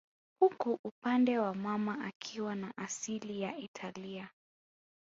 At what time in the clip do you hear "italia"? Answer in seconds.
3.57-4.29